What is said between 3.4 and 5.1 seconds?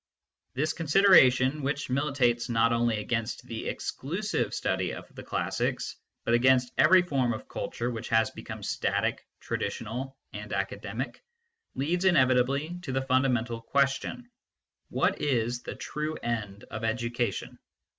the exclusive study of